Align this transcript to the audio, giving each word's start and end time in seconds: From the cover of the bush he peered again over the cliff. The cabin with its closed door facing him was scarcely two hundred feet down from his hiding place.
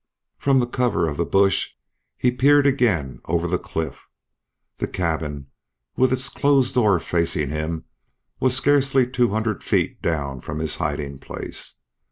From 0.39 0.59
the 0.59 0.65
cover 0.65 1.07
of 1.07 1.17
the 1.17 1.27
bush 1.27 1.73
he 2.17 2.31
peered 2.31 2.65
again 2.65 3.21
over 3.25 3.45
the 3.47 3.59
cliff. 3.59 4.07
The 4.77 4.87
cabin 4.87 5.45
with 5.95 6.11
its 6.11 6.27
closed 6.27 6.73
door 6.73 6.97
facing 6.99 7.51
him 7.51 7.85
was 8.39 8.55
scarcely 8.57 9.05
two 9.05 9.29
hundred 9.29 9.63
feet 9.63 10.01
down 10.01 10.41
from 10.41 10.57
his 10.57 10.77
hiding 10.77 11.19
place. 11.19 11.81